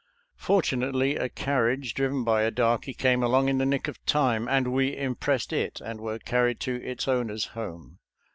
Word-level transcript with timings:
For 0.35 0.63
tunately, 0.63 1.19
a 1.21 1.29
carriage 1.29 1.93
driven 1.93 2.23
by 2.23 2.41
a 2.41 2.49
darky 2.49 2.91
came 2.91 3.21
along 3.21 3.49
in 3.49 3.59
the 3.59 3.67
nick 3.67 3.87
of 3.87 4.03
time, 4.07 4.47
and 4.47 4.73
we 4.73 4.97
impressed 4.97 5.53
it 5.53 5.79
and 5.79 6.01
were 6.01 6.17
carried 6.17 6.59
to 6.61 6.83
its 6.83 7.07
owner's 7.07 7.45
home. 7.53 7.99